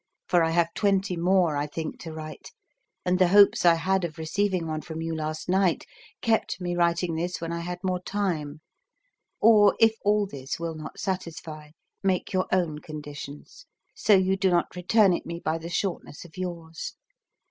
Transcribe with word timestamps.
For 0.27 0.41
I 0.43 0.49
have 0.49 0.73
twenty 0.73 1.15
more, 1.15 1.55
I 1.55 1.67
think, 1.67 1.99
to 1.99 2.11
write, 2.11 2.49
and 3.05 3.19
the 3.19 3.27
hopes 3.27 3.65
I 3.67 3.75
had 3.75 4.03
of 4.03 4.17
receiving 4.17 4.65
one 4.65 4.81
from 4.81 4.99
you 4.99 5.13
last 5.13 5.47
night 5.47 5.85
kept 6.23 6.59
me 6.59 6.75
writing 6.75 7.13
this 7.13 7.39
when 7.39 7.53
I 7.53 7.59
had 7.59 7.77
more 7.83 8.01
time; 8.01 8.61
or 9.39 9.75
if 9.79 9.97
all 10.03 10.25
this 10.25 10.59
will 10.59 10.73
not 10.73 10.99
satisfy, 10.99 11.69
make 12.01 12.33
your 12.33 12.47
own 12.51 12.79
conditions, 12.79 13.67
so 13.93 14.15
you 14.15 14.35
do 14.35 14.49
not 14.49 14.75
return 14.75 15.13
it 15.13 15.27
me 15.27 15.39
by 15.39 15.59
the 15.59 15.69
shortness 15.69 16.25
of 16.25 16.35
yours. 16.35 16.95